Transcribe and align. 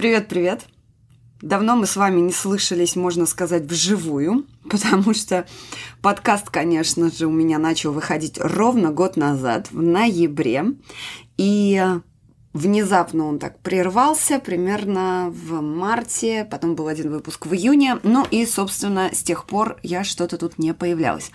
Привет-привет! 0.00 0.64
Давно 1.42 1.76
мы 1.76 1.84
с 1.84 1.94
вами 1.94 2.20
не 2.20 2.32
слышались, 2.32 2.96
можно 2.96 3.26
сказать, 3.26 3.64
вживую, 3.64 4.46
потому 4.70 5.12
что 5.12 5.46
подкаст, 6.00 6.48
конечно 6.48 7.10
же, 7.10 7.26
у 7.26 7.30
меня 7.30 7.58
начал 7.58 7.92
выходить 7.92 8.38
ровно 8.38 8.92
год 8.92 9.18
назад, 9.18 9.70
в 9.70 9.82
ноябре. 9.82 10.64
И 11.36 11.86
Внезапно 12.52 13.26
он 13.26 13.38
так 13.38 13.60
прервался 13.60 14.40
примерно 14.40 15.32
в 15.32 15.60
марте, 15.60 16.44
потом 16.50 16.74
был 16.74 16.88
один 16.88 17.08
выпуск 17.08 17.46
в 17.46 17.54
июне, 17.54 18.00
ну 18.02 18.26
и, 18.28 18.44
собственно, 18.44 19.10
с 19.12 19.22
тех 19.22 19.44
пор 19.44 19.78
я 19.84 20.02
что-то 20.02 20.36
тут 20.36 20.58
не 20.58 20.74
появлялась. 20.74 21.30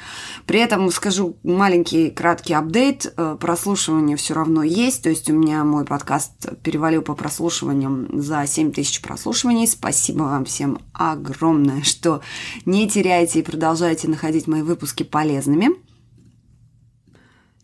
При 0.45 0.59
этом 0.59 0.91
скажу 0.91 1.37
маленький 1.41 2.09
краткий 2.09 2.53
апдейт, 2.53 3.13
э, 3.15 3.37
прослушивание 3.39 4.17
все 4.17 4.33
равно 4.33 4.61
есть, 4.63 5.03
то 5.03 5.09
есть 5.09 5.29
у 5.29 5.33
меня 5.33 5.63
мой 5.63 5.85
подкаст 5.85 6.61
перевалил 6.63 7.01
по 7.01 7.15
прослушиваниям 7.15 8.09
за 8.21 8.45
7 8.45 8.73
тысяч 8.73 9.01
прослушиваний. 9.01 9.67
Спасибо 9.69 10.23
вам 10.23 10.43
всем 10.43 10.79
огромное, 10.91 11.81
что 11.83 12.21
не 12.65 12.89
теряете 12.89 13.39
и 13.39 13.43
продолжаете 13.43 14.09
находить 14.09 14.47
мои 14.47 14.63
выпуски 14.63 15.03
полезными. 15.03 15.69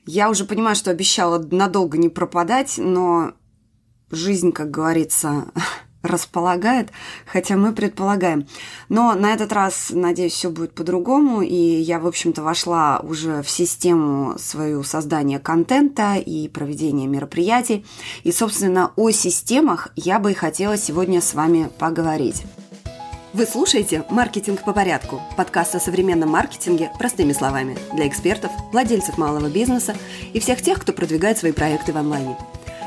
Я 0.06 0.30
уже 0.30 0.46
понимаю, 0.46 0.76
что 0.76 0.90
обещала 0.90 1.38
надолго 1.52 1.98
не 1.98 2.10
пропадать, 2.10 2.76
но 2.78 3.34
жизнь, 4.12 4.52
как 4.52 4.72
говорится, 4.72 5.46
располагает, 6.04 6.90
хотя 7.26 7.56
мы 7.56 7.74
предполагаем. 7.74 8.48
Но 8.90 9.14
на 9.14 9.34
этот 9.34 9.52
раз, 9.54 9.92
надеюсь, 9.92 10.34
все 10.34 10.50
будет 10.50 10.74
по-другому, 10.74 11.42
и 11.42 11.56
я, 11.56 12.00
в 12.00 12.08
общем-то, 12.08 12.42
вошла 12.42 13.00
уже 13.00 13.42
в 13.42 13.50
систему 13.50 14.36
свою 14.38 14.84
создания 14.84 15.40
контента 15.40 16.16
и 16.16 16.48
проведения 16.48 17.08
мероприятий. 17.08 17.86
И, 18.24 18.32
собственно, 18.32 18.92
о 18.96 19.12
системах 19.12 19.90
я 19.96 20.20
бы 20.20 20.32
и 20.32 20.36
хотела 20.36 20.78
сегодня 20.78 21.22
с 21.22 21.34
вами 21.34 21.70
поговорить. 21.78 22.44
Вы 23.34 23.46
слушаете 23.46 24.04
«Маркетинг 24.10 24.66
по 24.66 24.74
порядку»– 24.74 25.22
подкаст 25.38 25.76
о 25.76 25.80
современном 25.80 26.32
маркетинге 26.32 26.92
простыми 27.00 27.32
словами 27.32 27.78
для 27.94 28.06
экспертов, 28.06 28.52
владельцев 28.74 29.18
малого 29.18 29.48
бизнеса 29.48 29.96
и 30.34 30.40
всех 30.42 30.62
тех, 30.62 30.82
кто 30.82 30.92
продвигает 30.92 31.38
свои 31.38 31.54
проекты 31.54 31.94
в 31.94 31.98
онлайне– 31.98 32.38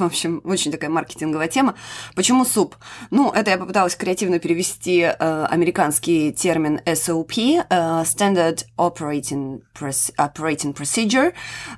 В 0.00 0.06
общем, 0.06 0.40
очень 0.44 0.72
такая 0.72 0.90
маркетинговая 0.90 1.48
тема. 1.48 1.74
Почему 2.14 2.44
суп? 2.44 2.76
Ну, 3.10 3.30
это 3.30 3.50
я 3.50 3.58
попыталась 3.58 3.96
креативно 3.96 4.38
перевести 4.38 5.00
э, 5.00 5.44
американский 5.44 6.32
термин 6.32 6.80
SOP, 6.86 7.34
э, 7.36 7.62
Standard 7.68 8.64
Operating, 8.78 9.60
Operating 9.78 10.74
Procedure. 10.74 11.32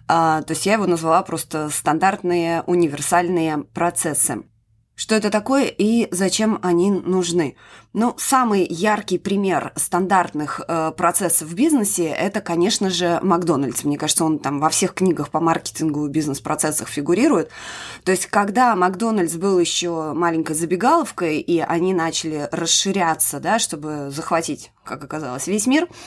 Э, 0.08 0.42
то 0.42 0.50
есть 0.50 0.66
я 0.66 0.74
его 0.74 0.86
назвала 0.86 1.22
просто 1.22 1.68
стандартные 1.70 2.62
универсальные 2.66 3.64
процессы. 3.74 4.44
Что 5.02 5.16
это 5.16 5.30
такое 5.30 5.64
и 5.64 6.06
зачем 6.12 6.60
они 6.62 6.92
нужны? 6.92 7.56
Ну, 7.92 8.14
самый 8.18 8.64
яркий 8.64 9.18
пример 9.18 9.72
стандартных 9.74 10.60
э, 10.60 10.92
процессов 10.96 11.48
в 11.48 11.54
бизнесе– 11.56 12.04
это, 12.16 12.40
конечно 12.40 12.88
же, 12.88 13.18
Макдональдс. 13.20 13.82
Мне 13.82 13.98
кажется, 13.98 14.24
он 14.24 14.38
там 14.38 14.60
во 14.60 14.68
всех 14.68 14.94
книгах 14.94 15.30
по 15.30 15.40
маркетингу 15.40 16.06
и 16.06 16.08
бизнес-процессах 16.08 16.86
фигурирует. 16.86 17.50
То 18.04 18.12
есть, 18.12 18.26
когда 18.26 18.76
Макдональдс 18.76 19.34
был 19.34 19.58
еще 19.58 20.12
маленькой 20.12 20.54
забегаловкой, 20.54 21.40
и 21.40 21.58
они 21.58 21.94
начали 21.94 22.48
расширяться, 22.52 23.40
да, 23.40 23.58
чтобы 23.58 24.08
захватить, 24.10 24.70
как 24.84 25.02
оказалось, 25.02 25.48
весь 25.48 25.66
мир– 25.66 25.88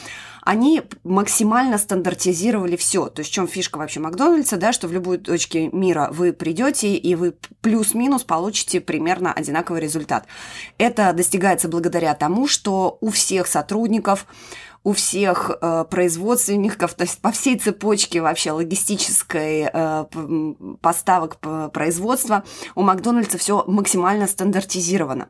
они 0.46 0.84
максимально 1.04 1.80
стандартизировали 1.80 2.76
все. 2.76 3.08
То 3.08 3.22
есть 3.22 3.32
в 3.32 3.34
чем 3.34 3.48
фишка 3.48 3.80
вообще 3.80 4.00
Макдональдса, 4.00 4.58
да, 4.58 4.72
что 4.72 4.88
в 4.88 4.94
любую 4.94 5.20
точке 5.20 5.70
мира 5.70 6.10
вы 6.12 6.34
придете 6.34 6.96
и 6.96 7.16
вы 7.16 7.34
плюс-минус 7.62 8.24
получите 8.24 8.80
примерно 8.80 9.34
одинаковый 9.34 9.82
результат. 9.82 10.28
Это 10.78 11.12
достигается 11.14 11.68
благодаря 11.68 12.14
тому, 12.14 12.48
что 12.48 13.00
у 13.02 13.10
всех 13.10 13.48
сотрудников 13.48 14.28
у 14.84 14.94
всех 14.94 15.50
э, 15.50 15.84
производственников, 15.90 16.94
то 16.94 17.06
есть 17.06 17.20
по 17.20 17.32
всей 17.32 17.58
цепочке 17.58 18.22
вообще 18.22 18.52
логистической 18.52 19.68
э, 19.74 20.06
поставок 20.80 21.38
производства 21.74 22.44
у 22.76 22.84
Макдональдса 22.84 23.40
все 23.40 23.64
максимально 23.66 24.28
стандартизировано. 24.28 25.28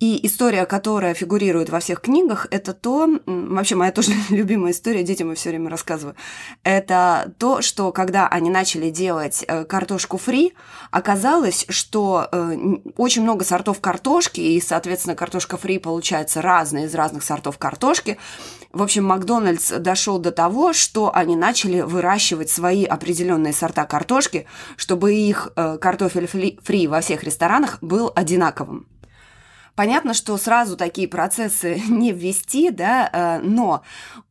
И 0.00 0.26
история, 0.26 0.64
которая 0.64 1.12
фигурирует 1.12 1.68
во 1.68 1.78
всех 1.78 2.00
книгах, 2.00 2.46
это 2.50 2.72
то, 2.72 3.06
вообще 3.26 3.74
моя 3.74 3.92
тоже 3.92 4.12
любимая 4.30 4.72
история, 4.72 5.02
детям 5.02 5.28
я 5.28 5.34
все 5.34 5.50
время 5.50 5.68
рассказываю, 5.68 6.16
это 6.64 7.34
то, 7.38 7.60
что 7.60 7.92
когда 7.92 8.26
они 8.26 8.48
начали 8.48 8.88
делать 8.88 9.44
э, 9.46 9.64
картошку 9.64 10.16
фри, 10.16 10.54
оказалось, 10.90 11.66
что 11.68 12.28
э, 12.32 12.56
очень 12.96 13.22
много 13.22 13.44
сортов 13.44 13.82
картошки, 13.82 14.40
и, 14.40 14.58
соответственно, 14.62 15.14
картошка 15.14 15.58
фри 15.58 15.78
получается 15.78 16.40
разная 16.40 16.86
из 16.86 16.94
разных 16.94 17.22
сортов 17.22 17.58
картошки. 17.58 18.16
В 18.72 18.82
общем, 18.82 19.04
Макдональдс 19.04 19.70
дошел 19.80 20.18
до 20.18 20.32
того, 20.32 20.72
что 20.72 21.14
они 21.14 21.36
начали 21.36 21.82
выращивать 21.82 22.48
свои 22.48 22.84
определенные 22.84 23.52
сорта 23.52 23.84
картошки, 23.84 24.46
чтобы 24.76 25.12
их 25.12 25.52
э, 25.56 25.76
картофель 25.78 26.26
фри 26.26 26.86
во 26.86 27.02
всех 27.02 27.22
ресторанах 27.22 27.76
был 27.82 28.10
одинаковым. 28.14 28.89
Понятно, 29.74 30.14
что 30.14 30.36
сразу 30.36 30.76
такие 30.76 31.08
процессы 31.08 31.80
не 31.88 32.12
ввести, 32.12 32.70
да, 32.70 33.08
э, 33.12 33.40
но 33.42 33.82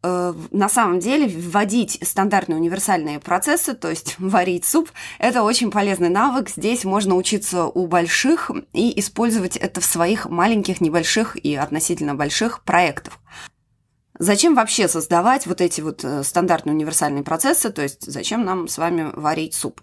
э, 0.04 0.34
на 0.52 0.70
самом 0.70 1.00
деле 1.00 1.28
вводить 1.28 2.00
стандартные 2.02 2.58
универсальные 2.58 3.20
процессы, 3.20 3.74
то 3.74 3.90
есть 3.90 4.16
варить 4.20 4.66
суп, 4.66 4.92
это 5.18 5.44
очень 5.44 5.72
полезный 5.72 6.10
навык. 6.10 6.50
Здесь 6.50 6.84
можно 6.84 7.16
учиться 7.16 7.66
у 7.66 7.88
больших 7.88 8.52
и 8.74 9.00
использовать 9.00 9.58
это 9.58 9.82
в 9.82 9.86
своих 9.86 10.30
маленьких, 10.30 10.82
небольших 10.82 11.36
и 11.36 11.56
относительно 11.56 12.16
больших 12.16 12.64
проектах. 12.64 13.20
Зачем 14.22 14.54
вообще 14.54 14.90
создавать 14.90 15.48
вот 15.48 15.62
эти 15.62 15.80
вот 15.80 16.04
э, 16.04 16.24
стандартные 16.24 16.74
универсальные 16.76 17.24
процессы, 17.24 17.70
то 17.70 17.82
есть 17.82 18.06
зачем 18.06 18.44
нам 18.44 18.68
с 18.68 18.78
вами 18.78 19.12
варить 19.16 19.54
суп? 19.54 19.80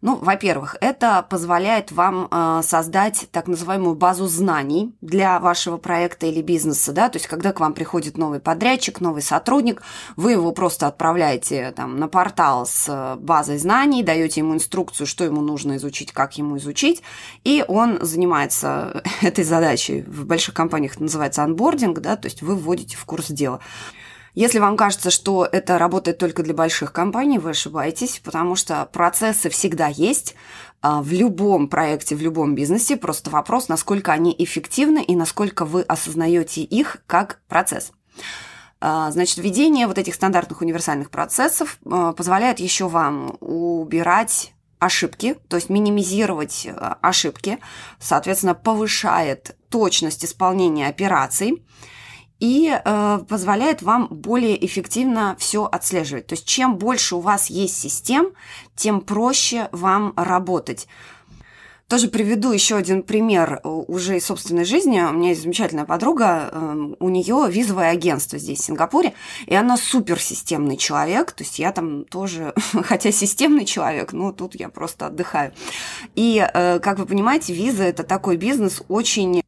Ну, 0.00 0.14
во-первых, 0.14 0.76
это 0.80 1.26
позволяет 1.28 1.90
вам 1.90 2.28
э, 2.30 2.60
создать 2.62 3.26
так 3.32 3.48
называемую 3.48 3.96
базу 3.96 4.28
знаний 4.28 4.94
для 5.00 5.40
вашего 5.40 5.76
проекта 5.76 6.26
или 6.26 6.40
бизнеса, 6.40 6.92
да, 6.92 7.08
то 7.08 7.16
есть 7.16 7.26
когда 7.26 7.52
к 7.52 7.58
вам 7.58 7.74
приходит 7.74 8.16
новый 8.16 8.38
подрядчик, 8.38 9.00
новый 9.00 9.22
сотрудник, 9.22 9.82
вы 10.14 10.32
его 10.32 10.52
просто 10.52 10.86
отправляете 10.86 11.72
там 11.72 11.98
на 11.98 12.06
портал 12.06 12.66
с 12.66 12.86
э, 12.88 13.16
базой 13.16 13.58
знаний, 13.58 14.04
даете 14.04 14.38
ему 14.40 14.54
инструкцию, 14.54 15.08
что 15.08 15.24
ему 15.24 15.40
нужно 15.40 15.76
изучить, 15.78 16.12
как 16.12 16.38
ему 16.38 16.58
изучить, 16.58 17.02
и 17.42 17.64
он 17.66 17.98
занимается 18.00 19.02
этой 19.20 19.42
задачей. 19.42 20.02
В 20.02 20.26
больших 20.26 20.54
компаниях 20.54 20.92
это 20.92 21.02
называется 21.02 21.42
анбординг, 21.42 21.98
да, 21.98 22.14
то 22.14 22.26
есть 22.26 22.40
вы 22.40 22.54
вводите 22.54 22.96
в 22.96 23.04
курс 23.04 23.26
дела. 23.26 23.58
Если 24.34 24.60
вам 24.60 24.76
кажется, 24.76 25.10
что 25.10 25.44
это 25.50 25.76
работает 25.78 26.18
только 26.18 26.42
для 26.42 26.54
больших 26.54 26.92
компаний, 26.92 27.38
вы 27.38 27.50
ошибаетесь, 27.50 28.20
потому 28.22 28.54
что 28.54 28.86
процессы 28.86 29.50
всегда 29.50 29.88
есть 29.88 30.36
а, 30.82 31.02
в 31.02 31.10
любом 31.10 31.68
проекте, 31.68 32.14
в 32.14 32.22
любом 32.22 32.54
бизнесе. 32.54 32.96
Просто 32.96 33.30
вопрос, 33.30 33.68
насколько 33.68 34.12
они 34.12 34.34
эффективны 34.38 35.02
и 35.02 35.16
насколько 35.16 35.64
вы 35.64 35.82
осознаете 35.82 36.62
их 36.62 36.98
как 37.06 37.40
процесс. 37.48 37.92
А, 38.80 39.10
значит, 39.10 39.38
введение 39.38 39.88
вот 39.88 39.98
этих 39.98 40.14
стандартных 40.14 40.60
универсальных 40.60 41.10
процессов 41.10 41.78
а, 41.84 42.12
позволяет 42.12 42.60
еще 42.60 42.86
вам 42.88 43.36
убирать 43.40 44.54
ошибки, 44.78 45.36
то 45.48 45.56
есть 45.56 45.68
минимизировать 45.68 46.66
ошибки, 47.02 47.58
соответственно, 47.98 48.54
повышает 48.54 49.54
точность 49.68 50.24
исполнения 50.24 50.86
операций 50.88 51.62
и 52.40 52.72
э, 52.72 53.18
позволяет 53.28 53.82
вам 53.82 54.08
более 54.10 54.64
эффективно 54.64 55.36
все 55.38 55.64
отслеживать. 55.64 56.26
То 56.26 56.34
есть 56.34 56.46
чем 56.46 56.76
больше 56.76 57.16
у 57.16 57.20
вас 57.20 57.50
есть 57.50 57.78
систем, 57.78 58.32
тем 58.74 59.02
проще 59.02 59.68
вам 59.72 60.14
работать. 60.16 60.88
Тоже 61.90 62.06
приведу 62.06 62.52
еще 62.52 62.76
один 62.76 63.02
пример 63.02 63.60
э, 63.64 63.68
уже 63.68 64.16
из 64.16 64.24
собственной 64.24 64.64
жизни. 64.64 65.00
У 65.00 65.12
меня 65.12 65.30
есть 65.30 65.42
замечательная 65.42 65.84
подруга, 65.84 66.48
э, 66.52 66.94
у 67.00 67.08
нее 67.08 67.46
визовое 67.50 67.90
агентство 67.90 68.38
здесь, 68.38 68.60
в 68.60 68.64
Сингапуре, 68.64 69.12
и 69.46 69.56
она 69.56 69.76
суперсистемный 69.76 70.76
человек, 70.76 71.32
то 71.32 71.42
есть 71.42 71.58
я 71.58 71.72
там 71.72 72.04
тоже, 72.04 72.54
хотя 72.84 73.10
системный 73.10 73.64
человек, 73.64 74.12
но 74.12 74.30
тут 74.30 74.54
я 74.54 74.68
просто 74.68 75.06
отдыхаю. 75.06 75.52
И, 76.14 76.38
э, 76.40 76.78
как 76.78 77.00
вы 77.00 77.06
понимаете, 77.06 77.52
виза– 77.54 77.82
это 77.84 78.04
такой 78.04 78.36
бизнес 78.36 78.82
очень 78.86 79.42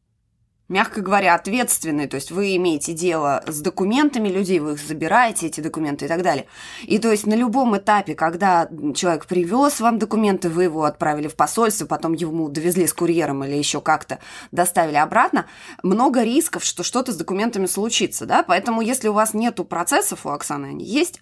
мягко 0.69 1.01
говоря, 1.01 1.35
ответственный, 1.35 2.07
то 2.07 2.15
есть 2.15 2.31
вы 2.31 2.55
имеете 2.55 2.93
дело 2.93 3.43
с 3.47 3.59
документами 3.59 4.29
людей, 4.29 4.59
вы 4.59 4.73
их 4.73 4.79
забираете, 4.79 5.47
эти 5.47 5.59
документы 5.59 6.05
и 6.05 6.07
так 6.07 6.21
далее. 6.21 6.47
И 6.83 6.99
то 6.99 7.11
есть 7.11 7.25
на 7.27 7.33
любом 7.33 7.77
этапе, 7.77 8.15
когда 8.15 8.69
человек 8.95 9.25
привез 9.25 9.79
вам 9.79 9.99
документы, 9.99 10.49
вы 10.49 10.63
его 10.63 10.85
отправили 10.85 11.27
в 11.27 11.35
посольство, 11.35 11.85
потом 11.85 12.13
ему 12.13 12.49
довезли 12.49 12.87
с 12.87 12.93
курьером 12.93 13.43
или 13.43 13.55
еще 13.55 13.81
как-то 13.81 14.19
доставили 14.51 14.95
обратно, 14.95 15.47
много 15.83 16.23
рисков, 16.23 16.63
что 16.63 16.83
что-то 16.83 17.11
с 17.11 17.17
документами 17.17 17.65
случится, 17.65 18.25
да, 18.25 18.43
поэтому 18.43 18.81
если 18.81 19.09
у 19.09 19.13
вас 19.13 19.33
нету 19.33 19.65
процессов, 19.65 20.25
у 20.25 20.29
Оксаны 20.29 20.67
они 20.67 20.85
есть, 20.85 21.19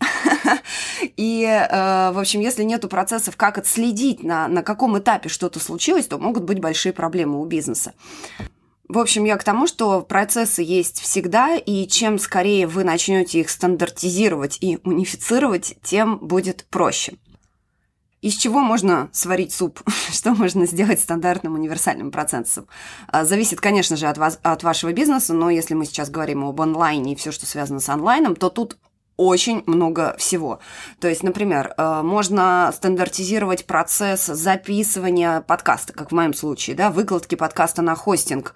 и, 1.17 1.43
э, 1.43 2.11
в 2.11 2.19
общем, 2.19 2.41
если 2.41 2.63
нету 2.63 2.87
процессов, 2.87 3.35
как 3.37 3.57
отследить, 3.57 4.23
на, 4.23 4.47
на 4.47 4.61
каком 4.61 4.97
этапе 4.99 5.29
что-то 5.29 5.59
случилось, 5.59 6.07
то 6.07 6.17
могут 6.19 6.43
быть 6.43 6.59
большие 6.59 6.93
проблемы 6.93 7.41
у 7.41 7.45
бизнеса. 7.45 7.93
В 8.91 8.99
общем, 8.99 9.23
я 9.23 9.37
к 9.37 9.43
тому, 9.45 9.67
что 9.67 10.01
процессы 10.01 10.61
есть 10.61 10.99
всегда, 10.99 11.55
и 11.55 11.87
чем 11.87 12.19
скорее 12.19 12.67
вы 12.67 12.83
начнете 12.83 13.39
их 13.39 13.49
стандартизировать 13.49 14.57
и 14.59 14.79
унифицировать, 14.83 15.77
тем 15.81 16.17
будет 16.17 16.65
проще. 16.69 17.13
Из 18.19 18.33
чего 18.33 18.59
можно 18.59 19.09
сварить 19.13 19.53
суп? 19.53 19.79
Что 20.11 20.31
можно 20.31 20.65
сделать 20.65 20.99
стандартным 20.99 21.53
универсальным 21.53 22.11
процессом? 22.11 22.67
А, 23.07 23.23
зависит, 23.23 23.61
конечно 23.61 23.95
же, 23.95 24.07
от, 24.07 24.17
вас, 24.17 24.41
от 24.43 24.61
вашего 24.63 24.91
бизнеса, 24.91 25.33
но 25.33 25.49
если 25.49 25.73
мы 25.73 25.85
сейчас 25.85 26.09
говорим 26.09 26.43
об 26.43 26.59
онлайне 26.59 27.13
и 27.13 27.15
все, 27.15 27.31
что 27.31 27.45
связано 27.45 27.79
с 27.79 27.87
онлайном, 27.87 28.35
то 28.35 28.49
тут 28.49 28.77
очень 29.21 29.63
много 29.67 30.15
всего. 30.17 30.59
То 30.99 31.07
есть, 31.07 31.23
например, 31.23 31.73
э, 31.77 32.01
можно 32.01 32.71
стандартизировать 32.73 33.65
процесс 33.65 34.25
записывания 34.25 35.41
подкаста, 35.41 35.93
как 35.93 36.11
в 36.11 36.15
моем 36.15 36.33
случае, 36.33 36.75
да, 36.75 36.89
выкладки 36.89 37.35
подкаста 37.35 37.81
на 37.81 37.95
хостинг, 37.95 38.55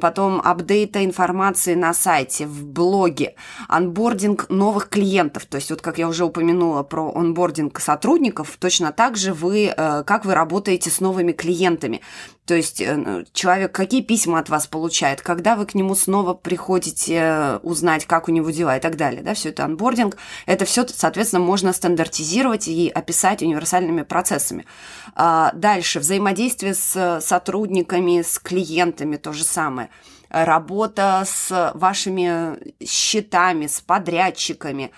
потом 0.00 0.40
апдейта 0.42 1.04
информации 1.04 1.74
на 1.74 1.92
сайте, 1.92 2.46
в 2.46 2.64
блоге, 2.66 3.34
анбординг 3.68 4.48
новых 4.48 4.88
клиентов. 4.88 5.44
То 5.44 5.56
есть, 5.56 5.70
вот 5.70 5.82
как 5.82 5.98
я 5.98 6.08
уже 6.08 6.24
упомянула 6.24 6.82
про 6.82 7.12
онбординг 7.14 7.78
сотрудников, 7.78 8.56
точно 8.58 8.92
так 8.92 9.16
же 9.16 9.34
вы, 9.34 9.72
э, 9.76 10.04
как 10.06 10.24
вы 10.24 10.34
работаете 10.34 10.90
с 10.90 11.00
новыми 11.00 11.32
клиентами. 11.32 12.00
То 12.46 12.54
есть 12.54 12.80
э, 12.80 12.96
ну, 12.96 13.24
человек 13.32 13.72
какие 13.72 14.02
письма 14.02 14.40
от 14.40 14.48
вас 14.48 14.66
получает, 14.66 15.22
когда 15.22 15.54
вы 15.54 15.64
к 15.64 15.74
нему 15.74 15.94
снова 15.94 16.34
приходите 16.34 17.14
э, 17.14 17.56
узнать, 17.58 18.06
как 18.06 18.28
у 18.28 18.32
него 18.32 18.50
дела 18.50 18.76
и 18.76 18.80
так 18.80 18.96
далее. 18.96 19.22
Да, 19.22 19.34
все 19.34 19.50
это 19.50 19.64
анбординг. 19.64 20.16
Это 20.46 20.64
все, 20.64 20.86
соответственно, 20.88 21.42
можно 21.42 21.72
стандартизировать 21.72 22.66
и 22.66 22.88
описать 22.88 23.42
универсальными 23.42 24.02
процессами. 24.02 24.66
А 25.14 25.52
дальше 25.52 26.00
взаимодействие 26.00 26.74
с 26.74 27.20
сотрудниками, 27.20 28.22
с 28.22 28.38
клиентами 28.38 29.16
то 29.16 29.32
же 29.32 29.44
самое 29.44 29.88
работа 30.32 31.24
с 31.26 31.72
вашими 31.74 32.58
счетами, 32.84 33.66
с 33.66 33.80
подрядчиками, 33.82 34.90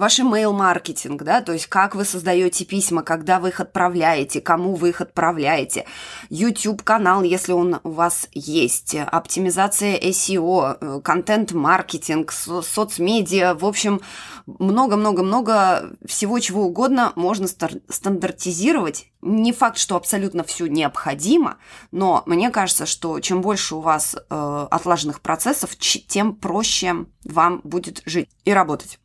ваш 0.00 0.18
email-маркетинг, 0.18 1.22
да, 1.22 1.42
то 1.42 1.52
есть 1.52 1.66
как 1.66 1.94
вы 1.94 2.06
создаете 2.06 2.64
письма, 2.64 3.02
когда 3.02 3.38
вы 3.38 3.50
их 3.50 3.60
отправляете, 3.60 4.40
кому 4.40 4.74
вы 4.74 4.88
их 4.88 5.02
отправляете, 5.02 5.84
YouTube-канал, 6.30 7.22
если 7.22 7.52
он 7.52 7.80
у 7.84 7.90
вас 7.90 8.26
есть, 8.32 8.94
оптимизация 8.94 9.98
SEO, 10.00 10.78
э, 10.80 11.00
контент-маркетинг, 11.04 12.32
соцмедиа, 12.32 13.52
в 13.54 13.66
общем, 13.66 14.00
много-много-много 14.46 15.90
всего 16.06 16.38
чего 16.38 16.64
угодно 16.64 17.12
можно 17.14 17.46
стандартизировать. 17.46 19.08
Не 19.20 19.52
факт, 19.52 19.76
что 19.76 19.96
абсолютно 19.96 20.44
все 20.44 20.66
необходимо, 20.66 21.58
но 21.92 22.22
мне 22.24 22.48
кажется, 22.48 22.86
что 22.86 23.20
чем 23.20 23.42
больше 23.42 23.74
у 23.74 23.80
вас 23.80 24.16
э, 24.16 24.66
отлаженных 24.70 25.20
процессов, 25.20 25.76
тем 25.76 26.34
проще 26.34 27.04
вам 27.22 27.60
будет 27.64 28.02
жить 28.06 28.30
и 28.46 28.54
работать. 28.54 28.98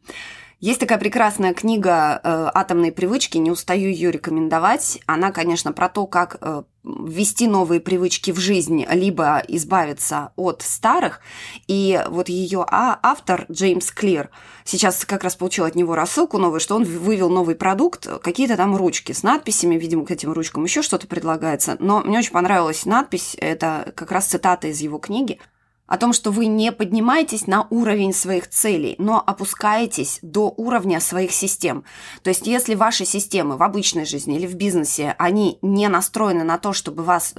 Есть 0.66 0.80
такая 0.80 0.98
прекрасная 0.98 1.54
книга 1.54 2.20
э, 2.24 2.50
«Атомные 2.52 2.92
привычки», 2.92 3.38
не 3.38 3.52
устаю 3.52 3.88
ее 3.88 4.10
рекомендовать. 4.10 5.00
Она, 5.06 5.32
конечно, 5.32 5.74
про 5.74 5.90
то, 5.90 6.08
как 6.08 6.38
э, 6.42 6.64
ввести 6.84 7.46
новые 7.46 7.80
привычки 7.80 8.32
в 8.32 8.40
жизнь, 8.40 8.84
либо 8.90 9.44
избавиться 9.48 10.32
от 10.36 10.64
старых. 10.64 11.22
И 11.68 12.04
вот 12.08 12.30
ее 12.30 12.66
а, 12.68 12.98
автор 13.04 13.46
Джеймс 13.52 13.92
Клир, 13.92 14.32
сейчас 14.64 15.06
как 15.06 15.24
раз 15.24 15.36
получил 15.36 15.66
от 15.66 15.76
него 15.76 15.94
рассылку 15.94 16.40
новую, 16.40 16.60
что 16.60 16.78
он 16.78 16.84
вывел 16.84 17.30
новый 17.30 17.54
продукт, 17.54 18.08
какие-то 18.24 18.58
там 18.58 18.76
ручки 18.76 19.12
с 19.12 19.22
надписями, 19.22 19.76
видимо, 19.76 20.04
к 20.04 20.10
этим 20.10 20.32
ручкам 20.34 20.64
еще 20.64 20.82
что-то 20.82 21.06
предлагается. 21.06 21.78
Но 21.78 22.02
мне 22.02 22.18
очень 22.18 22.32
понравилась 22.32 22.88
надпись, 22.88 23.38
это 23.40 23.94
как 23.96 24.12
раз 24.12 24.26
цитата 24.26 24.70
из 24.70 24.82
его 24.82 24.98
книги– 24.98 25.40
о 25.88 25.98
том, 25.98 26.14
что 26.14 26.32
вы 26.32 26.48
не 26.48 26.72
поднимаетесь 26.72 27.48
на 27.48 27.68
уровень 27.70 28.14
своих 28.14 28.50
целей, 28.50 28.96
но 28.98 29.24
опускаетесь 29.26 30.20
до 30.22 30.54
уровня 30.58 31.00
своих 31.00 31.32
систем. 31.32 31.84
То 32.24 32.30
есть, 32.30 32.48
если 32.48 32.76
ваши 32.76 33.06
системы 33.06 33.58
в 33.58 33.64
обычной 33.64 34.06
жизни 34.06 34.36
или 34.36 34.48
в 34.48 34.56
бизнесе, 34.56 35.16
они 35.20 35.60
не 35.62 35.88
настроены 35.88 36.44
на 36.44 36.58
то, 36.58 36.74
чтобы 36.74 37.04
вас 37.04 37.36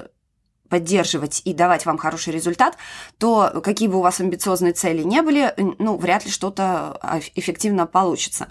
поддерживать 0.68 1.42
и 1.44 1.52
давать 1.52 1.86
вам 1.86 1.98
хороший 1.98 2.32
результат, 2.32 2.76
то 3.18 3.60
какие 3.62 3.88
бы 3.88 3.98
у 3.98 4.02
вас 4.02 4.20
амбициозные 4.20 4.72
цели 4.72 5.02
не 5.02 5.22
были, 5.22 5.54
ну, 5.78 5.96
вряд 5.96 6.24
ли 6.24 6.30
что-то 6.30 6.98
а, 7.00 7.20
эффективно 7.34 7.86
получится. 7.86 8.48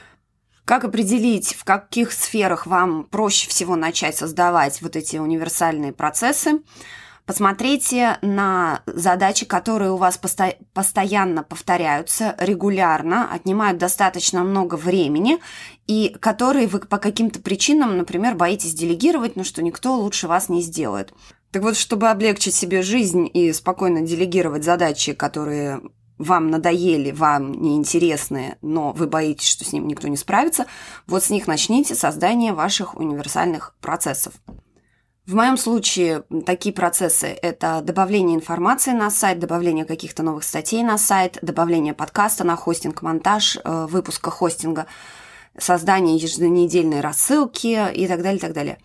Как 0.64 0.84
определить, 0.84 1.54
в 1.54 1.64
каких 1.64 2.12
сферах 2.12 2.66
вам 2.66 3.04
проще 3.04 3.50
всего 3.50 3.76
начать 3.76 4.18
создавать 4.18 4.82
вот 4.82 4.96
эти 4.96 5.18
универсальные 5.18 5.94
процессы? 5.94 6.62
Посмотрите 7.26 8.20
на 8.22 8.84
задачи, 8.86 9.48
которые 9.48 9.92
у 9.92 9.98
вас 9.98 10.20
посто- 10.22 10.58
постоянно 10.74 11.42
повторяются, 11.42 12.36
регулярно, 12.38 13.32
отнимают 13.32 13.80
достаточно 13.80 14.44
много 14.44 14.76
времени, 14.76 15.40
и 15.88 16.16
которые 16.20 16.68
вы 16.68 16.80
по 16.80 17.00
каким-то 17.00 17.40
причинам, 17.40 17.98
например, 17.98 18.36
боитесь 18.36 18.76
делегировать, 18.76 19.36
но 19.36 19.44
что 19.44 19.64
никто 19.64 19.96
лучше 19.96 20.28
вас 20.28 20.50
не 20.50 20.62
сделает. 20.62 21.14
Так 21.50 21.64
вот, 21.64 21.78
чтобы 21.78 22.10
облегчить 22.10 22.54
себе 22.54 22.84
жизнь 22.84 23.28
и 23.34 23.52
спокойно 23.54 24.02
делегировать 24.02 24.64
задачи, 24.64 25.14
которые 25.14 25.82
вам 26.20 26.52
надоели, 26.52 27.12
вам 27.12 27.54
неинтересные, 27.54 28.58
но 28.62 28.92
вы 28.92 29.08
боитесь, 29.08 29.48
что 29.48 29.66
с 29.66 29.74
ним 29.74 29.88
никто 29.88 30.08
не 30.08 30.18
справится, 30.18 30.68
вот 31.08 31.24
с 31.24 31.32
них 31.32 31.48
начните 31.48 31.96
создание 31.96 32.54
ваших 32.54 32.96
универсальных 32.96 33.76
процессов. 33.82 34.34
В 35.28 35.34
моем 35.34 35.58
случае 35.58 36.24
такие 36.46 36.72
процессы– 36.72 37.26
это 37.42 37.82
добавление 37.82 38.36
информации 38.36 38.92
на 38.92 39.10
сайт, 39.10 39.40
добавление 39.40 39.84
каких-то 39.84 40.22
новых 40.22 40.44
статей 40.44 40.84
на 40.84 41.00
сайт, 41.00 41.40
добавление 41.42 41.96
подкаста 41.96 42.44
на 42.44 42.56
хостинг, 42.56 43.02
монтаж 43.02 43.58
э, 43.58 43.88
выпуска 43.90 44.30
хостинга, 44.30 44.86
создание 45.58 46.18
еженедельной 46.18 47.02
рассылки 47.02 47.92
и 47.92 48.08
так 48.08 48.22
далее, 48.22 48.38
и 48.38 48.40
так 48.40 48.54
далее. 48.54 48.78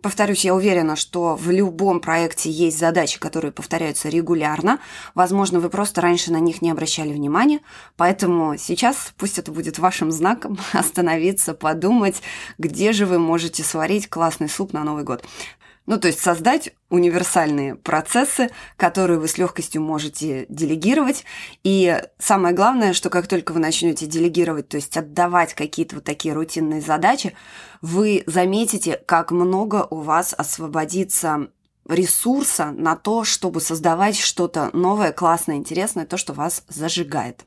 Повторюсь, 0.00 0.44
я 0.44 0.54
уверена, 0.54 0.94
что 0.94 1.34
в 1.34 1.50
любом 1.50 1.98
проекте 1.98 2.50
есть 2.50 2.78
задачи, 2.78 3.18
которые 3.18 3.50
повторяются 3.50 4.08
регулярно. 4.08 4.78
Возможно, 5.16 5.58
вы 5.58 5.70
просто 5.70 6.00
раньше 6.00 6.30
на 6.32 6.38
них 6.38 6.62
не 6.62 6.70
обращали 6.70 7.12
внимания, 7.12 7.60
поэтому 7.96 8.56
сейчас 8.56 9.12
пусть 9.18 9.40
это 9.40 9.50
будет 9.50 9.80
вашим 9.80 10.12
знаком 10.12 10.56
остановиться, 10.72 11.52
подумать, 11.52 12.22
где 12.58 12.92
же 12.92 13.06
вы 13.06 13.18
можете 13.18 13.64
сварить 13.64 14.08
классный 14.08 14.48
суп 14.48 14.72
на 14.72 14.84
Новый 14.84 15.02
год. 15.02 15.24
Ну, 15.90 15.98
то 15.98 16.06
есть 16.06 16.20
создать 16.20 16.70
универсальные 16.88 17.74
процессы, 17.74 18.50
которые 18.76 19.18
вы 19.18 19.26
с 19.26 19.38
легкостью 19.38 19.82
можете 19.82 20.46
делегировать. 20.48 21.24
И 21.64 22.00
самое 22.16 22.54
главное, 22.54 22.92
что 22.92 23.10
как 23.10 23.26
только 23.26 23.50
вы 23.50 23.58
начнете 23.58 24.06
делегировать, 24.06 24.68
то 24.68 24.76
есть 24.76 24.96
отдавать 24.96 25.54
какие-то 25.54 25.96
вот 25.96 26.04
такие 26.04 26.32
рутинные 26.32 26.80
задачи, 26.80 27.34
вы 27.82 28.22
заметите, 28.26 29.02
как 29.04 29.32
много 29.32 29.84
у 29.90 29.96
вас 29.96 30.32
освободится 30.32 31.48
ресурса 31.88 32.70
на 32.70 32.94
то, 32.94 33.24
чтобы 33.24 33.60
создавать 33.60 34.16
что-то 34.16 34.70
новое, 34.72 35.10
классное, 35.10 35.56
интересное, 35.56 36.06
то, 36.06 36.16
что 36.16 36.34
вас 36.34 36.62
зажигает. 36.68 37.46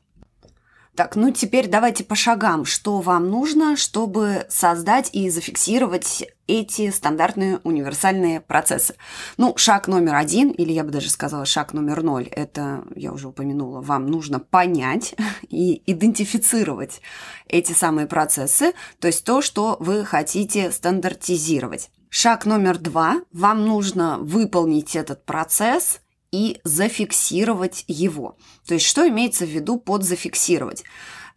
Так, 0.96 1.16
ну 1.16 1.32
теперь 1.32 1.66
давайте 1.66 2.04
по 2.04 2.14
шагам, 2.14 2.64
что 2.64 3.00
вам 3.00 3.28
нужно, 3.28 3.76
чтобы 3.76 4.46
создать 4.48 5.10
и 5.12 5.28
зафиксировать 5.28 6.24
эти 6.46 6.90
стандартные 6.90 7.58
универсальные 7.64 8.40
процессы. 8.40 8.94
Ну, 9.36 9.54
шаг 9.56 9.88
номер 9.88 10.14
один, 10.14 10.50
или 10.50 10.70
я 10.70 10.84
бы 10.84 10.92
даже 10.92 11.10
сказала 11.10 11.46
шаг 11.46 11.72
номер 11.72 12.04
ноль, 12.04 12.28
это, 12.28 12.84
я 12.94 13.12
уже 13.12 13.28
упомянула, 13.28 13.80
вам 13.80 14.06
нужно 14.06 14.38
понять 14.38 15.16
и 15.48 15.82
идентифицировать 15.90 17.00
эти 17.48 17.72
самые 17.72 18.06
процессы, 18.06 18.72
то 19.00 19.08
есть 19.08 19.24
то, 19.24 19.42
что 19.42 19.76
вы 19.80 20.04
хотите 20.04 20.70
стандартизировать. 20.70 21.90
Шаг 22.08 22.46
номер 22.46 22.78
два, 22.78 23.16
вам 23.32 23.66
нужно 23.66 24.18
выполнить 24.18 24.94
этот 24.94 25.24
процесс 25.24 25.98
и 26.34 26.60
зафиксировать 26.64 27.84
его. 27.86 28.36
То 28.66 28.74
есть 28.74 28.86
что 28.86 29.06
имеется 29.08 29.46
в 29.46 29.50
виду 29.50 29.78
под 29.78 30.02
зафиксировать? 30.02 30.82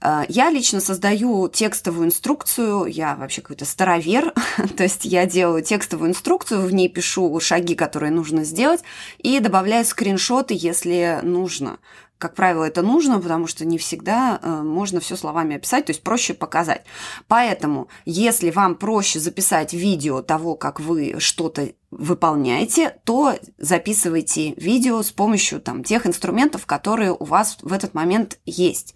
Э, 0.01 0.23
я 0.27 0.49
лично 0.49 0.79
создаю 0.79 1.47
текстовую 1.49 2.07
инструкцию, 2.07 2.85
я 2.85 3.15
вообще 3.15 3.41
какой-то 3.41 3.65
старовер, 3.65 4.33
то 4.77 4.83
есть 4.83 5.05
я 5.05 5.25
делаю 5.25 5.63
текстовую 5.63 6.11
инструкцию, 6.11 6.61
в 6.61 6.73
ней 6.73 6.89
пишу 6.89 7.39
шаги, 7.39 7.75
которые 7.75 8.11
нужно 8.11 8.43
сделать, 8.43 8.81
и 9.17 9.39
добавляю 9.39 9.85
скриншоты, 9.85 10.55
если 10.57 11.19
нужно. 11.23 11.79
Как 12.17 12.33
правило, 12.33 12.63
это 12.63 12.81
нужно, 12.81 13.19
потому 13.19 13.45
что 13.45 13.63
не 13.63 13.77
всегда 13.77 14.39
э, 14.41 14.61
можно 14.63 14.99
все 14.99 15.15
словами 15.15 15.55
описать, 15.55 15.85
то 15.85 15.91
есть 15.91 16.01
проще 16.01 16.33
показать. 16.33 16.83
Поэтому, 17.27 17.89
если 18.05 18.49
вам 18.49 18.73
проще 18.73 19.19
записать 19.19 19.73
видео 19.73 20.23
того, 20.23 20.55
как 20.55 20.79
вы 20.79 21.17
что-то 21.19 21.73
выполняете, 21.91 22.97
то 23.03 23.35
записывайте 23.59 24.55
видео 24.57 25.03
с 25.03 25.11
помощью 25.11 25.61
там, 25.61 25.83
тех 25.83 26.07
инструментов, 26.07 26.65
которые 26.65 27.13
у 27.13 27.23
вас 27.23 27.59
в 27.61 27.71
этот 27.71 27.93
момент 27.93 28.39
есть. 28.45 28.95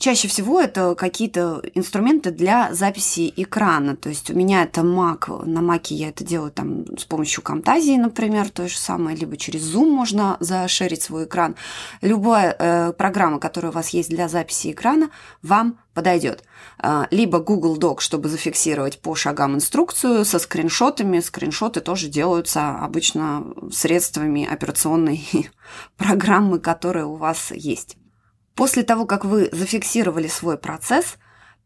Чаще 0.00 0.28
всего 0.28 0.58
это 0.58 0.94
какие-то 0.94 1.60
инструменты 1.74 2.30
для 2.30 2.72
записи 2.72 3.30
экрана. 3.36 3.96
То 3.96 4.08
есть 4.08 4.30
у 4.30 4.34
меня 4.34 4.62
это 4.62 4.80
Mac. 4.80 5.44
На 5.44 5.58
Mac 5.58 5.88
я 5.90 6.08
это 6.08 6.24
делаю 6.24 6.50
там 6.50 6.86
с 6.96 7.04
помощью 7.04 7.44
Camtasia, 7.44 7.98
например, 7.98 8.48
то 8.48 8.66
же 8.66 8.78
самое. 8.78 9.14
Либо 9.14 9.36
через 9.36 9.60
Zoom 9.60 9.90
можно 9.90 10.38
зашерить 10.40 11.02
свой 11.02 11.24
экран. 11.24 11.54
Любая 12.00 12.56
э, 12.58 12.92
программа, 12.94 13.38
которая 13.38 13.72
у 13.72 13.74
вас 13.74 13.90
есть 13.90 14.08
для 14.08 14.30
записи 14.30 14.72
экрана, 14.72 15.10
вам 15.42 15.78
подойдет. 15.92 16.44
Э, 16.82 17.04
либо 17.10 17.38
Google 17.38 17.76
Doc, 17.76 18.00
чтобы 18.00 18.30
зафиксировать 18.30 19.02
по 19.02 19.14
шагам 19.14 19.56
инструкцию 19.56 20.24
со 20.24 20.38
скриншотами. 20.38 21.20
Скриншоты 21.20 21.82
тоже 21.82 22.08
делаются 22.08 22.70
обычно 22.70 23.44
средствами 23.70 24.50
операционной 24.50 25.28
программы, 25.98 26.58
которая 26.58 27.04
у 27.04 27.16
вас 27.16 27.50
есть. 27.50 27.98
После 28.60 28.82
того, 28.82 29.06
как 29.06 29.24
вы 29.24 29.48
зафиксировали 29.52 30.26
свой 30.28 30.58
процесс, 30.58 31.16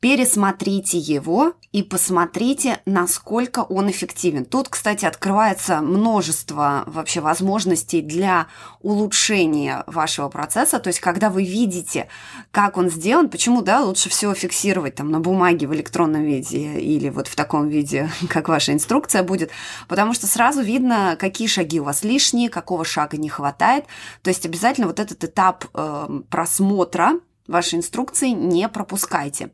пересмотрите 0.04 0.98
его 0.98 1.54
и 1.72 1.82
посмотрите, 1.82 2.78
насколько 2.84 3.60
он 3.60 3.90
эффективен. 3.90 4.44
Тут, 4.44 4.68
кстати, 4.68 5.06
открывается 5.06 5.80
множество 5.80 6.84
вообще 6.84 7.22
возможностей 7.22 8.02
для 8.02 8.48
улучшения 8.82 9.82
вашего 9.86 10.28
процесса. 10.28 10.78
То 10.78 10.88
есть, 10.88 11.00
когда 11.00 11.30
вы 11.30 11.44
видите, 11.44 12.08
как 12.50 12.76
он 12.76 12.90
сделан, 12.90 13.30
почему, 13.30 13.62
да, 13.62 13.80
лучше 13.80 14.10
всего 14.10 14.34
фиксировать 14.34 14.94
там 14.94 15.10
на 15.10 15.20
бумаге 15.20 15.66
в 15.66 15.74
электронном 15.74 16.22
виде 16.22 16.78
или 16.78 17.08
вот 17.08 17.26
в 17.26 17.34
таком 17.34 17.70
виде, 17.70 18.10
как 18.28 18.50
ваша 18.50 18.74
инструкция 18.74 19.22
будет, 19.22 19.52
потому 19.88 20.12
что 20.12 20.26
сразу 20.26 20.60
видно, 20.60 21.16
какие 21.18 21.48
шаги 21.48 21.80
у 21.80 21.84
вас 21.84 22.04
лишние, 22.04 22.50
какого 22.50 22.84
шага 22.84 23.16
не 23.16 23.30
хватает. 23.30 23.86
То 24.20 24.28
есть, 24.28 24.44
обязательно 24.44 24.86
вот 24.86 25.00
этот 25.00 25.24
этап 25.24 25.64
э, 25.72 26.20
просмотра 26.28 27.12
ваши 27.46 27.76
инструкции 27.76 28.28
не 28.28 28.68
пропускайте. 28.68 29.50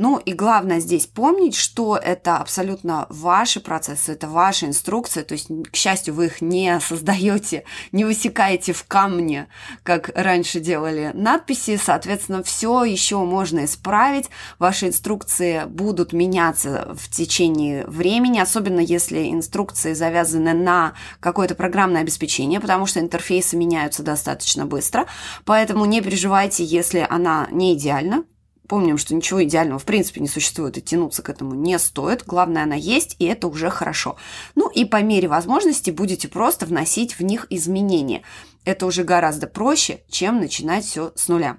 Ну 0.00 0.18
и 0.18 0.32
главное 0.32 0.78
здесь 0.78 1.06
помнить, 1.06 1.56
что 1.56 1.96
это 1.96 2.36
абсолютно 2.36 3.06
ваши 3.08 3.58
процессы, 3.58 4.12
это 4.12 4.28
ваши 4.28 4.66
инструкции, 4.66 5.22
то 5.24 5.32
есть, 5.32 5.48
к 5.72 5.74
счастью, 5.74 6.14
вы 6.14 6.26
их 6.26 6.40
не 6.40 6.78
создаете, 6.78 7.64
не 7.90 8.04
высекаете 8.04 8.72
в 8.72 8.84
камне, 8.84 9.48
как 9.82 10.12
раньше 10.14 10.60
делали 10.60 11.10
надписи, 11.14 11.76
соответственно, 11.82 12.44
все 12.44 12.84
еще 12.84 13.18
можно 13.24 13.64
исправить, 13.64 14.30
ваши 14.60 14.86
инструкции 14.86 15.64
будут 15.66 16.12
меняться 16.12 16.94
в 16.96 17.10
течение 17.10 17.84
времени, 17.88 18.38
особенно 18.38 18.78
если 18.78 19.32
инструкции 19.32 19.94
завязаны 19.94 20.54
на 20.54 20.94
какое-то 21.18 21.56
программное 21.56 22.02
обеспечение, 22.02 22.60
потому 22.60 22.86
что 22.86 23.00
интерфейсы 23.00 23.56
меняются 23.56 24.04
достаточно 24.04 24.64
быстро, 24.64 25.06
поэтому 25.44 25.86
не 25.86 26.00
переживайте, 26.02 26.62
если 26.62 27.04
она 27.10 27.48
не 27.50 27.74
идеальна, 27.74 28.22
Помним, 28.68 28.98
что 28.98 29.14
ничего 29.14 29.42
идеального 29.42 29.78
в 29.78 29.84
принципе 29.84 30.20
не 30.20 30.28
существует, 30.28 30.76
и 30.76 30.82
тянуться 30.82 31.22
к 31.22 31.30
этому 31.30 31.54
не 31.54 31.78
стоит. 31.78 32.24
Главное, 32.26 32.64
она 32.64 32.74
есть, 32.74 33.16
и 33.18 33.24
это 33.24 33.48
уже 33.48 33.70
хорошо. 33.70 34.16
Ну 34.54 34.68
и 34.68 34.84
по 34.84 35.02
мере 35.02 35.26
возможности 35.26 35.90
будете 35.90 36.28
просто 36.28 36.66
вносить 36.66 37.18
в 37.18 37.22
них 37.22 37.46
изменения. 37.48 38.22
Это 38.66 38.84
уже 38.84 39.04
гораздо 39.04 39.46
проще, 39.46 40.00
чем 40.10 40.38
начинать 40.38 40.84
все 40.84 41.12
с 41.16 41.28
нуля. 41.28 41.56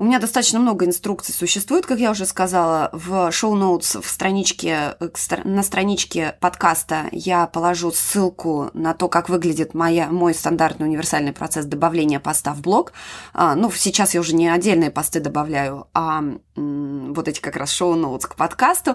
У 0.00 0.04
меня 0.04 0.20
достаточно 0.20 0.60
много 0.60 0.86
инструкций 0.86 1.34
существует, 1.34 1.84
как 1.84 1.98
я 1.98 2.12
уже 2.12 2.24
сказала, 2.24 2.88
в 2.92 3.32
шоу-ноутс 3.32 3.96
в 3.96 4.08
страничке, 4.08 4.96
на 5.42 5.64
страничке 5.64 6.36
подкаста 6.38 7.08
я 7.10 7.48
положу 7.48 7.90
ссылку 7.90 8.70
на 8.74 8.94
то, 8.94 9.08
как 9.08 9.28
выглядит 9.28 9.74
моя, 9.74 10.06
мой 10.06 10.34
стандартный 10.34 10.86
универсальный 10.86 11.32
процесс 11.32 11.66
добавления 11.66 12.20
поста 12.20 12.54
в 12.54 12.60
блог. 12.60 12.92
А, 13.34 13.56
ну, 13.56 13.72
сейчас 13.72 14.14
я 14.14 14.20
уже 14.20 14.36
не 14.36 14.46
отдельные 14.46 14.92
посты 14.92 15.18
добавляю, 15.18 15.88
а 15.94 16.22
вот 16.54 17.26
эти 17.26 17.40
как 17.40 17.56
раз 17.56 17.72
шоу-ноутс 17.72 18.26
к 18.26 18.36
подкасту. 18.36 18.94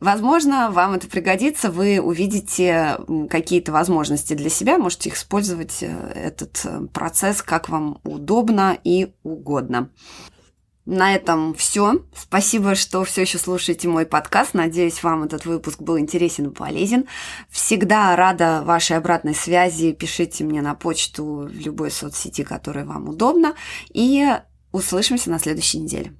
Возможно, 0.00 0.72
вам 0.72 0.94
это 0.94 1.06
пригодится, 1.06 1.70
вы 1.70 2.00
увидите 2.00 2.98
какие-то 3.30 3.70
возможности 3.70 4.34
для 4.34 4.50
себя, 4.50 4.78
можете 4.78 5.10
использовать 5.10 5.80
э, 5.82 6.12
этот 6.12 6.60
э, 6.64 6.86
процесс 6.92 7.40
как 7.40 7.68
вам 7.68 8.00
удобно 8.02 8.76
и 8.82 9.12
угодно. 9.22 9.90
На 10.90 11.14
этом 11.14 11.54
все. 11.54 12.00
Спасибо, 12.16 12.74
что 12.74 13.04
все 13.04 13.20
еще 13.20 13.38
слушаете 13.38 13.86
мой 13.86 14.06
подкаст. 14.06 14.54
Надеюсь, 14.54 15.04
вам 15.04 15.22
этот 15.22 15.46
выпуск 15.46 15.80
был 15.80 16.00
интересен 16.00 16.48
и 16.48 16.52
полезен. 16.52 17.06
Всегда 17.48 18.16
рада 18.16 18.62
вашей 18.64 18.96
обратной 18.96 19.36
связи. 19.36 19.92
Пишите 19.92 20.42
мне 20.42 20.62
на 20.62 20.74
почту 20.74 21.48
в 21.48 21.52
любой 21.52 21.92
соцсети, 21.92 22.42
которая 22.42 22.84
вам 22.84 23.08
удобна. 23.08 23.54
И 23.94 24.26
услышимся 24.72 25.30
на 25.30 25.38
следующей 25.38 25.78
неделе. 25.78 26.12